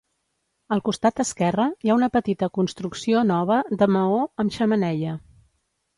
[0.75, 5.15] Al costat esquerre hi ha una petita construcció nova de maó amb xemeneia.